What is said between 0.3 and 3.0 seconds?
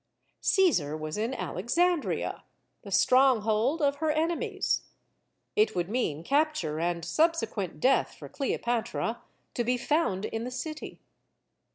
Caesar was in Alexandria, the